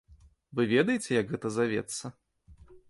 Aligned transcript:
Вы 0.59 0.65
ведаеце, 0.71 1.09
як 1.21 1.27
гэта 1.35 1.47
завецца? 1.61 2.05